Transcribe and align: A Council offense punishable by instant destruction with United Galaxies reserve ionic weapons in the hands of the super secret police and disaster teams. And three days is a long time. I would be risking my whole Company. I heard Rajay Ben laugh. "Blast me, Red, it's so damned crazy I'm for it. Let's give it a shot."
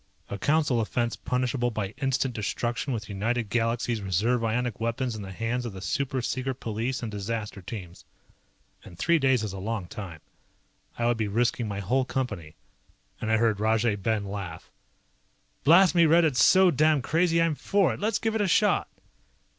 A 0.31 0.39
Council 0.39 0.81
offense 0.81 1.15
punishable 1.15 1.69
by 1.69 1.89
instant 1.99 2.33
destruction 2.33 2.91
with 2.91 3.07
United 3.07 3.49
Galaxies 3.51 4.01
reserve 4.01 4.43
ionic 4.43 4.79
weapons 4.79 5.13
in 5.13 5.21
the 5.21 5.31
hands 5.31 5.63
of 5.63 5.73
the 5.73 5.79
super 5.79 6.23
secret 6.23 6.55
police 6.55 7.03
and 7.03 7.11
disaster 7.11 7.61
teams. 7.61 8.03
And 8.83 8.97
three 8.97 9.19
days 9.19 9.43
is 9.43 9.53
a 9.53 9.59
long 9.59 9.85
time. 9.85 10.21
I 10.97 11.05
would 11.05 11.17
be 11.17 11.27
risking 11.27 11.67
my 11.67 11.81
whole 11.81 12.03
Company. 12.05 12.55
I 13.21 13.37
heard 13.37 13.59
Rajay 13.59 13.95
Ben 13.95 14.25
laugh. 14.25 14.71
"Blast 15.63 15.93
me, 15.93 16.07
Red, 16.07 16.25
it's 16.25 16.43
so 16.43 16.71
damned 16.71 17.03
crazy 17.03 17.39
I'm 17.39 17.53
for 17.53 17.93
it. 17.93 17.99
Let's 17.99 18.17
give 18.17 18.33
it 18.33 18.41
a 18.41 18.47
shot." 18.47 18.89